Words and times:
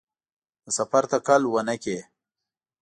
د 0.63 0.65
سفر 0.77 1.03
تکل 1.11 1.41
ونکړي. 1.47 1.99